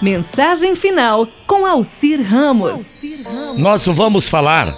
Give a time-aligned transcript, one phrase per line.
[0.00, 3.02] Mensagem final com Alcir Ramos.
[3.58, 4.72] Nós vamos falar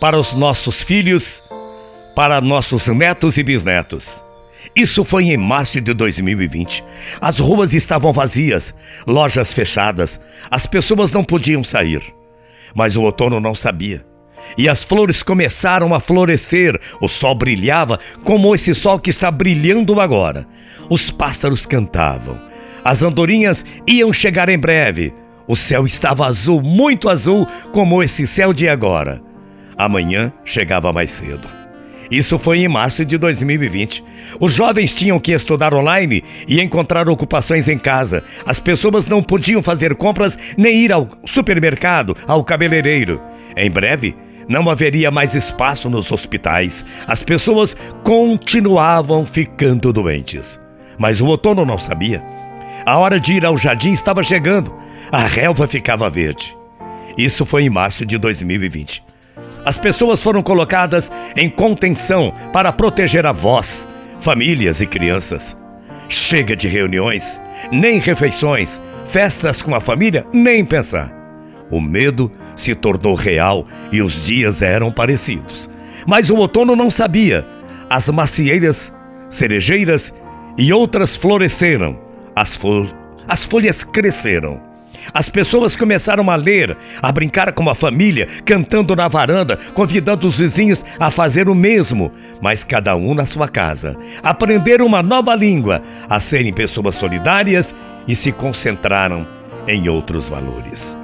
[0.00, 1.42] para os nossos filhos,
[2.14, 4.22] para nossos netos e bisnetos.
[4.76, 6.84] Isso foi em março de 2020.
[7.20, 8.72] As ruas estavam vazias,
[9.06, 12.02] lojas fechadas, as pessoas não podiam sair.
[12.76, 14.06] Mas o outono não sabia.
[14.56, 20.00] E as flores começaram a florescer, o sol brilhava como esse sol que está brilhando
[20.00, 20.46] agora.
[20.88, 22.38] Os pássaros cantavam,
[22.84, 25.12] as andorinhas iam chegar em breve.
[25.46, 29.22] O céu estava azul, muito azul, como esse céu de agora.
[29.76, 31.48] Amanhã chegava mais cedo.
[32.10, 34.02] Isso foi em março de 2020.
[34.40, 38.22] Os jovens tinham que estudar online e encontrar ocupações em casa.
[38.46, 43.20] As pessoas não podiam fazer compras nem ir ao supermercado, ao cabeleireiro.
[43.56, 44.16] Em breve,
[44.48, 46.84] não haveria mais espaço nos hospitais.
[47.06, 50.58] As pessoas continuavam ficando doentes.
[50.98, 52.37] Mas o outono não sabia.
[52.88, 54.72] A hora de ir ao jardim estava chegando.
[55.12, 56.56] A relva ficava verde.
[57.18, 59.04] Isso foi em março de 2020.
[59.62, 63.86] As pessoas foram colocadas em contenção para proteger avós,
[64.18, 65.54] famílias e crianças.
[66.08, 67.38] Chega de reuniões,
[67.70, 71.12] nem refeições, festas com a família, nem pensar.
[71.70, 75.68] O medo se tornou real e os dias eram parecidos.
[76.06, 77.44] Mas o outono não sabia.
[77.90, 78.94] As macieiras,
[79.28, 80.10] cerejeiras
[80.56, 82.07] e outras floresceram.
[82.38, 82.56] As,
[83.26, 84.60] as folhas cresceram.
[85.12, 90.38] As pessoas começaram a ler, a brincar com a família, cantando na varanda, convidando os
[90.38, 93.96] vizinhos a fazer o mesmo, mas cada um na sua casa.
[94.22, 97.74] Aprenderam uma nova língua, a serem pessoas solidárias
[98.06, 99.26] e se concentraram
[99.66, 100.96] em outros valores.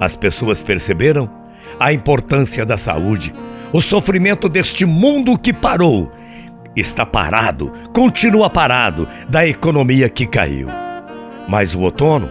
[0.00, 1.30] As pessoas perceberam
[1.78, 3.32] a importância da saúde,
[3.72, 6.10] o sofrimento deste mundo que parou.
[6.76, 10.68] Está parado, continua parado, da economia que caiu.
[11.48, 12.28] Mas o outono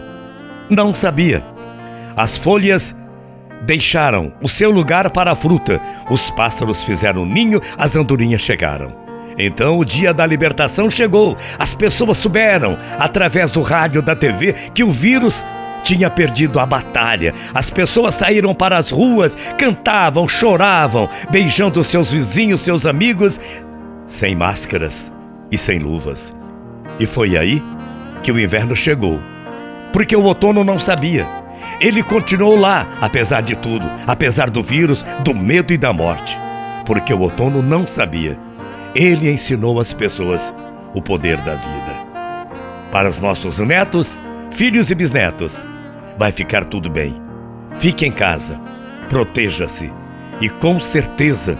[0.70, 1.42] não sabia.
[2.16, 2.94] As folhas
[3.62, 8.94] deixaram o seu lugar para a fruta, os pássaros fizeram ninho, as andorinhas chegaram.
[9.36, 11.36] Então o dia da libertação chegou.
[11.58, 15.44] As pessoas souberam, através do rádio, da TV, que o vírus
[15.82, 17.34] tinha perdido a batalha.
[17.54, 23.38] As pessoas saíram para as ruas, cantavam, choravam, beijando seus vizinhos, seus amigos,
[24.06, 25.12] sem máscaras
[25.50, 26.36] e sem luvas.
[26.98, 27.62] E foi aí
[28.22, 29.18] que o inverno chegou.
[29.92, 31.26] Porque o outono não sabia.
[31.80, 36.38] Ele continuou lá, apesar de tudo, apesar do vírus, do medo e da morte.
[36.84, 38.38] Porque o outono não sabia.
[38.94, 40.54] Ele ensinou às pessoas
[40.94, 42.06] o poder da vida.
[42.90, 45.66] Para os nossos netos, filhos e bisnetos,
[46.16, 47.20] vai ficar tudo bem.
[47.78, 48.58] Fique em casa,
[49.10, 49.92] proteja-se
[50.40, 51.58] e com certeza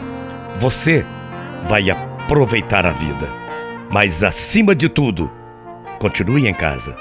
[0.58, 1.04] você
[1.68, 1.90] vai
[2.26, 3.28] aproveitar a vida.
[3.88, 5.30] Mas acima de tudo,
[6.00, 6.96] continue em casa.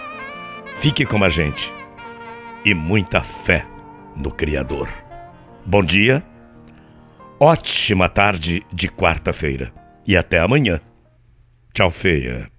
[0.75, 1.73] Fique com a gente
[2.63, 3.65] e muita fé
[4.15, 4.87] no Criador.
[5.65, 6.23] Bom dia,
[7.39, 9.73] ótima tarde de quarta-feira
[10.05, 10.79] e até amanhã.
[11.73, 12.54] Tchau, feia.